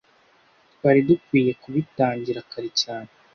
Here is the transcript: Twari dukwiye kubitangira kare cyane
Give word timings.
Twari 0.73 0.99
dukwiye 1.07 1.51
kubitangira 1.61 2.39
kare 2.51 2.69
cyane 2.81 3.09